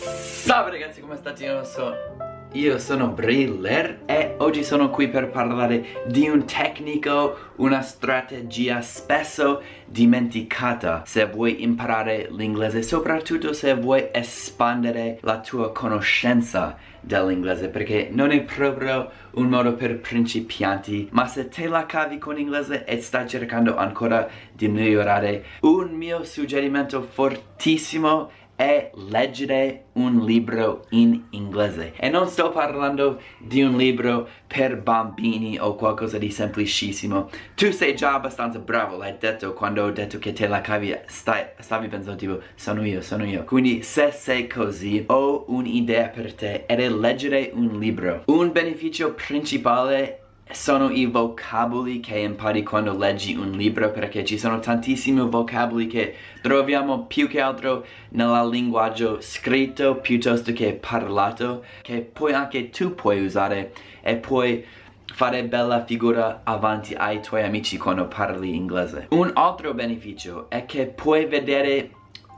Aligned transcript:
Salve 0.00 0.70
ragazzi, 0.70 1.00
come 1.00 1.16
state? 1.16 1.44
Io 1.44 1.62
sono, 1.62 1.94
io 2.52 2.78
sono 2.78 3.08
Briller 3.08 4.02
e 4.06 4.34
oggi 4.38 4.64
sono 4.64 4.90
qui 4.90 5.08
per 5.08 5.30
parlare 5.30 6.02
di 6.06 6.28
un 6.28 6.44
tecnico, 6.44 7.52
una 7.56 7.80
strategia 7.80 8.80
spesso 8.80 9.62
dimenticata 9.86 11.04
se 11.06 11.26
vuoi 11.26 11.62
imparare 11.62 12.28
l'inglese, 12.30 12.82
soprattutto 12.82 13.52
se 13.52 13.74
vuoi 13.74 14.08
espandere 14.12 15.18
la 15.22 15.40
tua 15.40 15.70
conoscenza 15.72 16.76
dell'inglese 17.04 17.68
perché 17.68 18.08
non 18.10 18.30
è 18.30 18.42
proprio 18.42 19.10
un 19.32 19.48
modo 19.48 19.74
per 19.74 20.00
principianti 20.00 21.08
ma 21.12 21.26
se 21.26 21.48
te 21.48 21.68
la 21.68 21.84
cavi 21.84 22.18
con 22.18 22.34
l'inglese 22.34 22.84
e 22.84 23.00
stai 23.00 23.28
cercando 23.28 23.76
ancora 23.76 24.26
di 24.52 24.68
migliorare 24.68 25.44
un 25.60 25.90
mio 25.90 26.24
suggerimento 26.24 27.02
fortissimo 27.02 28.30
è 28.56 28.90
leggere 28.94 29.86
un 29.94 30.24
libro 30.24 30.86
in 30.90 31.24
inglese. 31.30 31.92
E 31.96 32.08
non 32.08 32.28
sto 32.28 32.50
parlando 32.50 33.20
di 33.38 33.62
un 33.62 33.76
libro 33.76 34.28
per 34.46 34.80
bambini 34.80 35.58
o 35.58 35.74
qualcosa 35.74 36.18
di 36.18 36.30
semplicissimo. 36.30 37.30
Tu 37.54 37.70
sei 37.72 37.94
già 37.94 38.14
abbastanza 38.14 38.58
bravo 38.58 38.96
l'hai 38.96 39.16
detto 39.18 39.52
quando 39.54 39.84
ho 39.84 39.90
detto 39.90 40.18
che 40.18 40.32
te 40.32 40.46
la 40.46 40.60
cavi 40.60 40.96
stai, 41.06 41.44
stavi 41.58 41.88
pensando 41.88 42.18
tipo 42.18 42.40
sono 42.54 42.84
io 42.84 43.00
sono 43.00 43.24
io. 43.24 43.44
Quindi 43.44 43.82
se 43.82 44.10
sei 44.10 44.46
così 44.46 45.04
ho 45.08 45.44
un'idea 45.48 46.08
per 46.08 46.34
te 46.34 46.64
ed 46.66 46.80
è 46.80 46.88
leggere 46.88 47.50
un 47.54 47.78
libro. 47.78 48.22
Un 48.26 48.52
beneficio 48.52 49.14
principale 49.14 50.23
sono 50.50 50.90
i 50.90 51.06
vocaboli 51.06 52.00
che 52.00 52.18
impari 52.18 52.62
quando 52.62 52.96
leggi 52.96 53.34
un 53.34 53.52
libro 53.52 53.90
perché 53.90 54.24
ci 54.24 54.38
sono 54.38 54.58
tantissimi 54.58 55.20
vocaboli 55.28 55.86
che 55.86 56.14
troviamo 56.42 57.06
più 57.06 57.28
che 57.28 57.40
altro 57.40 57.84
nel 58.10 58.48
linguaggio 58.48 59.20
scritto 59.20 59.96
piuttosto 59.96 60.52
che 60.52 60.74
parlato 60.74 61.64
che 61.82 62.00
poi 62.00 62.32
anche 62.34 62.68
tu 62.70 62.94
puoi 62.94 63.24
usare 63.24 63.72
e 64.02 64.16
puoi 64.16 64.64
fare 65.14 65.44
bella 65.44 65.84
figura 65.84 66.40
avanti 66.44 66.94
ai 66.94 67.22
tuoi 67.22 67.42
amici 67.42 67.78
quando 67.78 68.06
parli 68.06 68.54
inglese. 68.54 69.06
Un 69.10 69.30
altro 69.34 69.72
beneficio 69.72 70.50
è 70.50 70.66
che 70.66 70.86
puoi 70.86 71.24
vedere 71.26 71.90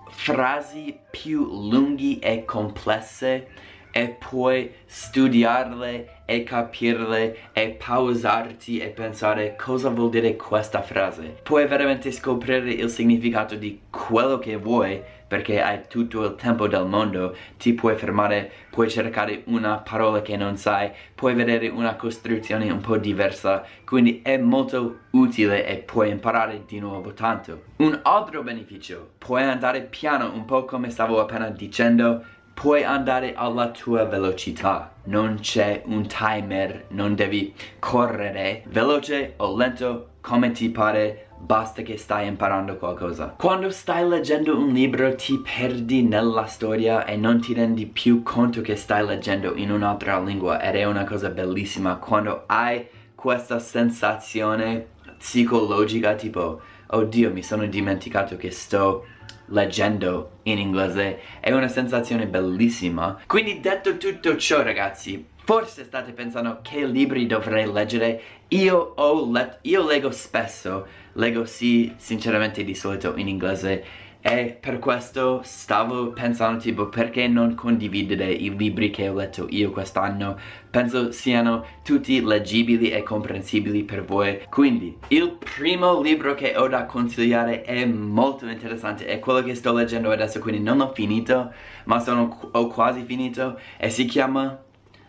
frasi 0.08 0.96
più 1.10 1.68
lunghe 1.68 2.18
e 2.20 2.44
complesse 2.44 3.48
e 3.96 4.08
puoi 4.08 4.70
studiarle 4.84 6.24
e 6.26 6.42
capirle 6.42 7.50
e 7.54 7.78
pausarti 7.82 8.76
e 8.76 8.88
pensare 8.88 9.56
cosa 9.56 9.88
vuol 9.88 10.10
dire 10.10 10.36
questa 10.36 10.82
frase. 10.82 11.38
Puoi 11.42 11.66
veramente 11.66 12.12
scoprire 12.12 12.72
il 12.72 12.90
significato 12.90 13.54
di 13.54 13.80
quello 13.88 14.38
che 14.38 14.56
vuoi 14.56 15.00
perché 15.26 15.60
hai 15.60 15.80
tutto 15.88 16.24
il 16.24 16.34
tempo 16.36 16.68
del 16.68 16.84
mondo, 16.84 17.34
ti 17.56 17.72
puoi 17.72 17.96
fermare, 17.96 18.50
puoi 18.70 18.88
cercare 18.88 19.42
una 19.46 19.78
parola 19.78 20.22
che 20.22 20.36
non 20.36 20.56
sai, 20.56 20.90
puoi 21.14 21.34
vedere 21.34 21.66
una 21.68 21.96
costruzione 21.96 22.70
un 22.70 22.80
po' 22.80 22.96
diversa, 22.96 23.64
quindi 23.84 24.20
è 24.22 24.36
molto 24.36 24.98
utile 25.10 25.66
e 25.66 25.78
puoi 25.78 26.10
imparare 26.10 26.62
di 26.66 26.78
nuovo 26.78 27.12
tanto. 27.12 27.62
Un 27.76 27.98
altro 28.02 28.42
beneficio, 28.42 29.14
puoi 29.18 29.42
andare 29.42 29.80
piano, 29.80 30.30
un 30.32 30.44
po' 30.44 30.64
come 30.64 30.90
stavo 30.90 31.18
appena 31.18 31.48
dicendo, 31.50 32.22
puoi 32.58 32.84
andare 32.84 33.34
alla 33.34 33.70
tua 33.70 34.06
velocità. 34.06 34.94
Non 35.04 35.40
c'è 35.40 35.82
un 35.84 36.06
timer 36.06 36.86
non 36.88 37.14
devi 37.14 37.54
correre 37.78 38.62
veloce 38.68 39.34
o 39.36 39.54
lento 39.54 40.12
come 40.22 40.52
ti 40.52 40.70
pare 40.70 41.28
basta 41.38 41.82
che 41.82 41.98
stai 41.98 42.26
imparando 42.26 42.78
qualcosa. 42.78 43.34
Quando 43.36 43.68
stai 43.68 44.08
leggendo 44.08 44.58
un 44.58 44.72
libro 44.72 45.14
ti 45.14 45.38
perdi 45.38 46.02
nella 46.02 46.46
storia 46.46 47.04
e 47.04 47.16
non 47.16 47.40
ti 47.40 47.52
rendi 47.52 47.84
più 47.84 48.22
conto 48.22 48.62
che 48.62 48.74
stai 48.74 49.04
leggendo 49.04 49.54
in 49.54 49.70
un'altra 49.70 50.18
lingua 50.18 50.58
ed 50.60 50.76
è 50.76 50.84
una 50.84 51.04
cosa 51.04 51.28
bellissima. 51.28 51.96
Quando 51.96 52.44
hai 52.46 52.86
questa 53.14 53.58
sensazione 53.58 54.94
psicologica 55.18 56.14
tipo 56.14 56.60
oddio 56.88 57.32
mi 57.32 57.42
sono 57.42 57.66
dimenticato 57.66 58.36
che 58.36 58.50
sto 58.50 59.04
leggendo 59.46 60.38
in 60.44 60.58
inglese 60.58 61.20
è 61.40 61.52
una 61.52 61.68
sensazione 61.68 62.26
bellissima. 62.26 63.20
Quindi 63.26 63.60
detto 63.60 63.96
tutto 63.96 64.36
ciò 64.36 64.62
ragazzi 64.62 65.34
forse 65.46 65.84
state 65.84 66.10
pensando 66.12 66.58
che 66.60 66.84
libri 66.84 67.26
dovrei 67.26 67.70
leggere? 67.70 68.20
Io 68.48 68.94
ho 68.96 69.30
letto 69.30 69.58
io 69.62 69.86
leggo 69.86 70.10
spesso 70.10 70.86
leggo 71.12 71.44
sì 71.44 71.92
sinceramente 71.96 72.64
di 72.64 72.74
solito 72.74 73.14
in 73.16 73.28
inglese 73.28 73.84
e 74.28 74.58
per 74.58 74.80
questo 74.80 75.40
stavo 75.44 76.10
pensando 76.10 76.58
tipo 76.58 76.88
perché 76.88 77.28
non 77.28 77.54
condividere 77.54 78.28
i 78.28 78.56
libri 78.56 78.90
che 78.90 79.08
ho 79.08 79.14
letto 79.14 79.46
io 79.50 79.70
quest'anno? 79.70 80.36
Penso 80.68 81.12
siano 81.12 81.64
tutti 81.84 82.20
leggibili 82.20 82.90
e 82.90 83.04
comprensibili 83.04 83.84
per 83.84 84.04
voi. 84.04 84.40
Quindi 84.50 84.98
il 85.08 85.38
primo 85.38 86.02
libro 86.02 86.34
che 86.34 86.56
ho 86.56 86.66
da 86.66 86.86
consigliare 86.86 87.62
è 87.62 87.84
molto 87.86 88.48
interessante 88.48 89.06
è 89.06 89.20
quello 89.20 89.44
che 89.44 89.54
sto 89.54 89.72
leggendo 89.72 90.10
adesso 90.10 90.40
quindi 90.40 90.60
non 90.60 90.78
l'ho 90.78 90.92
finito 90.92 91.52
ma 91.84 92.00
sono, 92.00 92.50
ho 92.50 92.66
quasi 92.66 93.04
finito 93.04 93.60
e 93.76 93.90
si 93.90 94.06
chiama 94.06 94.64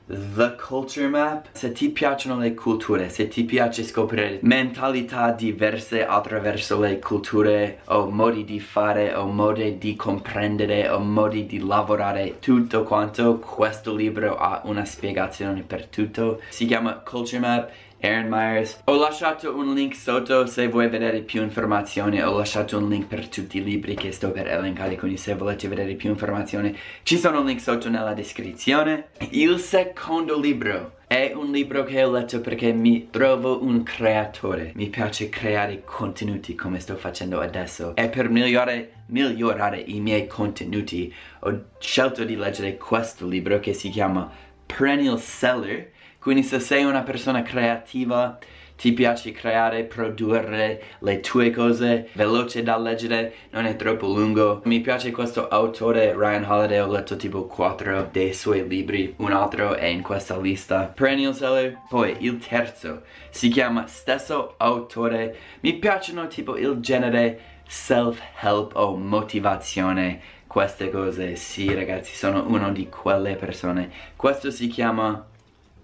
The 0.10 0.56
Culture 0.56 1.10
Map. 1.10 1.50
Se 1.52 1.74
ti 1.74 1.90
piacciono 1.90 2.38
le 2.38 2.54
culture, 2.54 3.10
se 3.10 3.28
ti 3.28 3.44
piace 3.44 3.84
scoprire 3.84 4.40
mentalità 4.44 5.32
diverse 5.32 6.06
attraverso 6.06 6.80
le 6.80 6.98
culture 7.00 7.80
o 7.88 8.10
modi 8.10 8.46
di 8.46 8.62
fare 8.62 9.14
o 9.14 9.28
modi 9.28 9.78
di 9.78 9.98
comprendere 9.98 10.88
o 10.88 11.00
modi 11.00 11.46
di 11.46 11.60
lavorare 11.60 12.40
tutto 12.40 12.84
quanto 12.84 13.38
questo 13.40 13.94
libro 13.94 14.38
ha 14.38 14.62
una 14.64 14.86
spiegazione 14.86 15.64
per 15.64 15.88
tutto. 15.88 16.40
Si 16.48 16.66
chiama 16.66 16.94
Culture 17.00 17.40
Map 17.40 17.72
Aaron 18.02 18.28
Myers. 18.30 18.82
Ho 18.86 18.96
lasciato 18.98 19.56
un 19.56 19.74
link 19.74 19.96
sotto 19.96 20.46
se 20.46 20.68
vuoi 20.68 20.88
vedere 20.88 21.22
più 21.22 21.42
informazioni, 21.42 22.22
ho 22.22 22.38
lasciato 22.38 22.78
un 22.78 22.90
link 22.90 23.08
per 23.08 23.28
tutti 23.28 23.58
i 23.58 23.64
libri 23.64 23.96
che 23.96 24.12
sto 24.12 24.32
per 24.32 24.48
elencare, 24.48 24.98
quindi 24.98 25.18
se 25.18 25.36
volete 25.36 25.68
vedere 25.68 25.96
più 25.96 26.10
informazioni 26.10 26.78
ci 27.04 27.18
sono 27.18 27.44
link 27.44 27.60
sotto 27.60 27.90
nella 27.90 28.14
descrizione. 28.14 29.10
Il 29.32 29.60
secondo 29.60 30.40
libro 30.40 30.96
è 31.08 31.32
un 31.34 31.52
libro 31.52 31.86
che 31.86 32.04
ho 32.04 32.12
letto 32.12 32.42
perché 32.42 32.74
mi 32.74 33.10
trovo 33.10 33.64
un 33.64 33.82
creatore. 33.82 34.74
Mi 34.76 34.90
piace 34.90 35.30
creare 35.30 35.84
contenuti 35.86 36.54
come 36.54 36.80
sto 36.82 36.98
facendo 36.98 37.40
adesso. 37.40 37.96
E 37.96 38.10
per 38.10 38.30
migliorare, 38.30 39.04
migliorare 39.08 39.80
i 39.80 40.02
miei 40.02 40.28
contenuti 40.28 41.14
ho 41.40 41.64
scelto 41.80 42.26
di 42.26 42.36
leggere 42.36 42.76
questo 42.76 43.26
libro 43.26 43.60
che 43.60 43.74
si 43.74 43.90
chiama 43.90 44.30
Perennial 44.66 45.20
Seller 45.20 45.92
quindi 46.20 46.44
se 46.44 46.60
sei 46.60 46.84
una 46.84 47.04
persona 47.04 47.42
creativa, 47.42 48.38
ti 48.78 48.94
piace 48.94 49.32
creare, 49.32 49.84
produrre 49.86 50.84
le 51.00 51.20
tue 51.20 51.50
cose, 51.50 52.10
veloce 52.14 52.62
da 52.62 52.78
leggere, 52.78 53.34
non 53.50 53.66
è 53.66 53.76
troppo 53.76 54.06
lungo. 54.06 54.62
Mi 54.66 54.82
piace 54.82 55.12
questo 55.12 55.48
autore, 55.48 56.14
Ryan 56.14 56.44
Holiday, 56.44 56.80
ho 56.80 56.88
letto 56.88 57.16
tipo 57.16 57.46
4 57.46 58.10
dei 58.12 58.34
suoi 58.34 58.68
libri, 58.68 59.16
un 59.18 59.32
altro 59.32 59.74
è 59.74 59.86
in 59.86 60.04
questa 60.04 60.38
lista. 60.38 60.92
Perennial 60.94 61.34
Seller, 61.34 61.80
poi 61.90 62.18
il 62.20 62.38
terzo, 62.38 63.02
si 63.32 63.50
chiama 63.50 63.88
stesso 63.88 64.54
autore, 64.58 65.36
mi 65.62 65.74
piacciono 65.74 66.28
tipo 66.28 66.56
il 66.56 66.78
genere 66.80 67.40
self-help 67.68 68.76
o 68.76 68.96
motivazione 68.96 70.22
queste 70.46 70.90
cose, 70.92 71.36
sì 71.36 71.74
ragazzi, 71.74 72.14
sono 72.16 72.46
una 72.48 72.70
di 72.70 72.88
quelle 72.90 73.36
persone. 73.36 73.92
Questo 74.16 74.52
si 74.52 74.68
chiama 74.68 75.26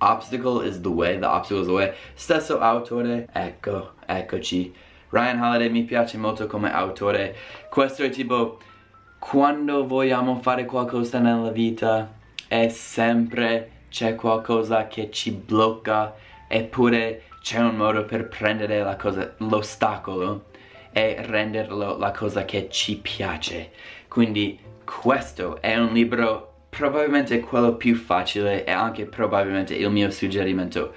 Obstacle 0.04 0.62
is 0.62 0.82
the 0.82 0.90
way, 0.90 1.18
the 1.18 1.28
obstacle 1.28 1.62
is 1.62 1.68
the 1.68 1.74
way. 1.74 1.94
Stesso 2.14 2.60
autore, 2.60 3.28
ecco, 3.32 3.94
eccoci. 4.06 4.74
Ryan 5.10 5.42
Holiday 5.42 5.70
mi 5.70 5.84
piace 5.84 6.18
molto 6.18 6.46
come 6.46 6.74
autore. 6.74 7.34
Questo 7.70 8.04
è 8.04 8.10
tipo, 8.10 8.60
quando 9.18 9.88
vogliamo 9.88 10.42
fare 10.42 10.66
qualcosa 10.66 11.20
nella 11.20 11.52
vita, 11.52 12.12
è 12.48 12.68
sempre 12.68 13.86
c'è 13.90 14.16
qualcosa 14.16 14.88
che 14.88 15.10
ci 15.10 15.32
blocca, 15.32 16.14
eppure 16.50 17.24
c'è 17.40 17.60
un 17.60 17.76
modo 17.78 18.04
per 18.04 18.28
prendere 18.28 18.84
l'ostacolo 19.38 20.46
e 20.92 21.16
renderlo 21.22 21.98
la 21.98 22.12
cosa 22.12 22.44
che 22.44 22.68
ci 22.70 22.98
piace. 22.98 23.72
Quindi 24.10 24.60
questo 24.84 25.62
è 25.62 25.78
un 25.78 25.94
libro 25.94 26.53
probabilmente 26.76 27.40
quello 27.40 27.76
più 27.76 27.96
facile 27.96 28.66
e 28.66 28.72
anche 28.72 29.06
probabilmente 29.06 29.76
il 29.76 29.90
mio 29.90 30.10
suggerimento 30.10 30.94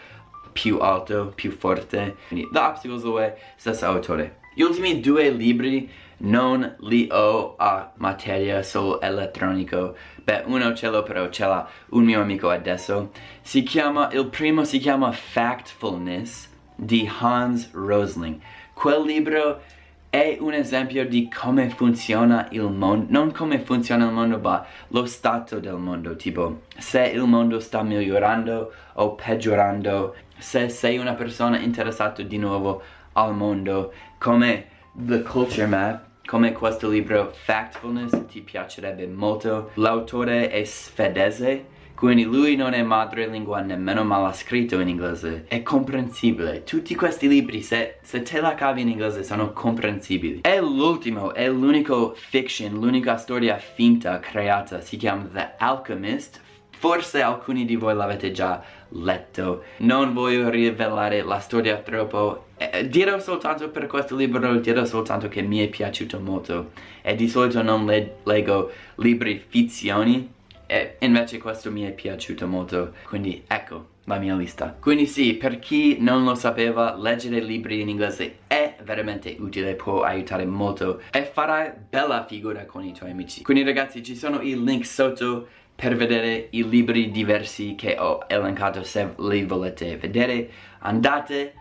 più 0.53 0.79
alto, 0.79 1.33
più 1.35 1.51
forte. 1.51 2.17
Quindi 2.29 2.49
The 2.51 2.59
Obstacles 2.59 3.05
Away, 3.05 3.33
stesso 3.57 3.85
autore. 3.85 4.39
Gli 4.55 4.63
ultimi 4.63 5.01
due 5.01 5.29
libri 5.31 5.89
non 6.19 6.77
li 6.81 7.09
ho 7.13 7.57
a 7.57 7.93
materia 7.97 8.63
solo 8.63 9.01
elettronico. 9.03 9.95
Beh, 10.25 10.45
uno 10.47 10.73
ce 10.75 10.89
l'ho 10.89 11.03
però 11.03 11.29
ce 11.29 11.45
l'ha 11.45 11.69
un 11.91 12.05
mio 12.05 12.23
amico 12.23 12.49
adesso. 12.49 13.11
Si 13.43 13.63
chiama, 13.63 14.09
il 14.13 14.27
primo 14.29 14.65
si 14.65 14.79
chiama 14.79 15.13
Factfulness 15.13 16.49
di 16.75 17.11
Hans 17.21 17.71
Rosling. 17.73 18.41
Quel 18.73 19.03
libro 19.05 19.61
è 20.11 20.37
un 20.41 20.53
esempio 20.53 21.07
di 21.07 21.29
come 21.29 21.69
funziona 21.69 22.49
il 22.51 22.71
mondo, 22.71 23.07
non 23.11 23.33
come 23.33 23.59
funziona 23.59 24.07
il 24.07 24.13
mondo, 24.13 24.39
ma 24.39 24.65
lo 24.89 25.05
stato 25.07 25.59
del 25.59 25.77
mondo, 25.77 26.17
tipo 26.17 26.63
se 26.77 27.03
il 27.03 27.23
mondo 27.23 27.61
sta 27.61 27.83
migliorando 27.83 28.73
o 28.95 29.15
peggiorando, 29.15 30.15
se 30.39 30.69
sei 30.69 30.99
una 30.99 31.15
persona 31.15 31.59
interessata 31.59 32.23
di 32.23 32.39
nuovo 32.39 32.83
al 33.13 33.35
mondo, 33.35 33.93
come 34.19 34.67
The 34.93 35.23
Culture 35.23 35.67
Map, 35.67 36.05
come 36.27 36.53
questo 36.53 36.89
libro 36.89 37.31
Factfulness 37.33 38.27
ti 38.27 38.41
piacerebbe 38.41 39.07
molto. 39.07 39.71
L'autore 39.75 40.51
è 40.51 40.65
svedese 40.65 41.75
quindi 41.97 42.25
lui 42.25 42.57
non 42.57 42.75
è 42.75 42.83
madrelingua 42.83 43.61
nemmeno 43.61 44.05
ma 44.05 44.19
l'ha 44.19 44.33
scritto 44.35 44.79
in 44.79 44.89
inglese. 44.89 45.47
È 45.49 45.63
comprensibile. 45.63 46.63
Tutti 46.63 46.95
questi 46.95 47.27
libri, 47.27 47.63
se, 47.63 47.97
se 48.03 48.21
te 48.21 48.39
la 48.39 48.55
cavi 48.55 48.83
in 48.83 48.91
inglese, 48.91 49.25
sono 49.25 49.53
comprensibili. 49.53 50.43
E 50.43 50.61
l'ultimo, 50.61 51.33
è 51.33 51.49
l'unico 51.49 52.15
fiction, 52.15 52.75
l'unica 52.75 53.17
storia 53.17 53.57
finta 53.57 54.21
creata. 54.21 54.83
Si 54.83 54.99
chiama 54.99 55.27
The 55.33 55.55
Alchemist. 55.57 56.43
Forse 56.79 57.23
alcuni 57.23 57.65
di 57.65 57.77
voi 57.77 57.95
l'avete 57.95 58.31
già 58.31 58.63
letto. 58.91 59.65
Non 59.79 60.13
voglio 60.13 60.51
rivelare 60.51 61.23
la 61.23 61.39
storia 61.39 61.79
troppo. 61.79 62.49
Eh, 62.59 62.87
dirò 62.91 63.19
soltanto 63.19 63.71
per 63.71 63.87
questo 63.87 64.15
libro, 64.15 64.57
dirò 64.57 64.85
soltanto 64.85 65.29
che 65.29 65.41
mi 65.41 65.61
è 65.61 65.69
piaciuto 65.69 66.21
molto. 66.21 66.73
E 67.01 67.15
di 67.15 67.27
solito 67.27 67.63
non 67.63 67.87
le 67.87 68.17
leggo 68.25 68.71
libri 68.97 69.43
fizioni 69.49 70.35
e 70.67 70.97
invece 71.01 71.39
questo 71.39 71.71
mi 71.71 71.83
è 71.83 71.93
piaciuto 71.93 72.47
molto 72.47 72.95
quindi 73.05 73.43
ecco 73.47 73.95
la 74.07 74.19
mia 74.19 74.35
lista. 74.37 74.77
Quindi 74.79 75.07
sì 75.07 75.35
per 75.35 75.59
chi 75.59 75.97
non 76.01 76.25
lo 76.25 76.35
sapeva 76.35 76.97
leggere 76.97 77.41
libri 77.41 77.81
in 77.81 77.89
inglese 77.89 78.39
è 78.47 78.77
veramente 78.83 79.37
utile 79.39 79.75
può 79.75 80.03
aiutare 80.03 80.45
molto 80.45 81.03
e 81.11 81.23
farai 81.25 81.73
bella 81.89 82.25
figura 82.25 82.65
con 82.67 82.85
i 82.85 82.93
tuoi 82.93 83.11
amici. 83.11 83.43
Quindi 83.43 83.65
ragazzi 83.65 84.03
ci 84.03 84.17
sono 84.17 84.41
i 84.41 84.63
link 84.63 84.87
sotto 84.87 85.49
per 85.75 85.95
vedere 85.95 86.49
i 86.51 86.67
libri 86.67 87.11
diversi 87.11 87.75
che 87.75 87.97
ho 87.99 88.25
elencato 88.27 88.83
se 88.83 89.15
li 89.19 89.45
volete 89.45 89.97
vedere 89.97 90.49
andate. 90.79 91.53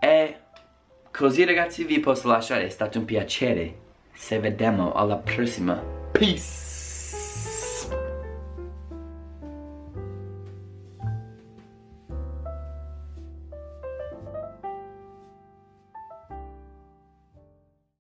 E 0.00 0.36
così 1.10 1.44
ragazzi 1.44 1.84
vi 1.84 2.00
posso 2.00 2.28
lasciare. 2.28 2.64
È 2.64 2.70
stato 2.70 2.98
un 2.98 3.04
piacere. 3.04 3.86
Se 4.12 4.38
vediamo 4.38 4.92
alla 4.94 5.16
prossima. 5.16 5.74
Peace 6.12 6.77